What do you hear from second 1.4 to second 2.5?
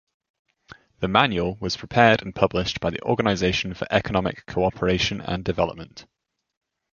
was prepared and